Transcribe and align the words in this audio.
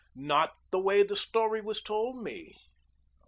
"Not 0.15 0.55
the 0.71 0.79
way 0.79 1.03
the 1.03 1.15
story 1.15 1.61
was 1.61 1.79
told 1.79 2.23
me. 2.23 2.55